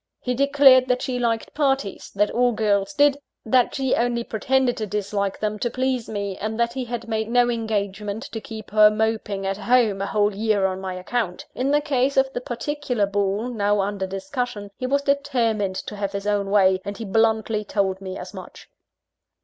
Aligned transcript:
He 0.19 0.33
declared 0.33 0.87
that 0.87 1.03
she 1.03 1.19
liked 1.19 1.53
parties 1.53 2.11
that 2.15 2.31
all 2.31 2.53
girls 2.53 2.91
did 2.95 3.19
that 3.45 3.75
she 3.75 3.93
only 3.93 4.23
pretended 4.23 4.75
to 4.77 4.87
dislike 4.87 5.39
them, 5.39 5.59
to 5.59 5.69
please 5.69 6.09
me 6.09 6.35
and 6.37 6.59
that 6.59 6.73
he 6.73 6.85
had 6.85 7.07
made 7.07 7.29
no 7.29 7.51
engagement 7.51 8.23
to 8.31 8.41
keep 8.41 8.71
her 8.71 8.89
moping 8.89 9.45
at 9.45 9.57
home 9.57 10.01
a 10.01 10.07
whole 10.07 10.33
year 10.33 10.65
on 10.65 10.81
my 10.81 10.95
account. 10.95 11.45
In 11.53 11.69
the 11.69 11.81
case 11.81 12.17
of 12.17 12.33
the 12.33 12.41
particular 12.41 13.05
ball 13.05 13.49
now 13.49 13.79
under 13.79 14.07
discussion, 14.07 14.71
he 14.75 14.87
was 14.87 15.03
determined 15.03 15.75
to 15.75 15.95
have 15.95 16.13
his 16.13 16.25
own 16.25 16.49
way; 16.49 16.81
and 16.83 16.97
he 16.97 17.05
bluntly 17.05 17.63
told 17.63 18.01
me 18.01 18.17
as 18.17 18.33
much. 18.33 18.69